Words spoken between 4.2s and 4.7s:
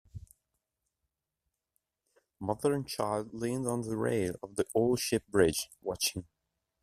of the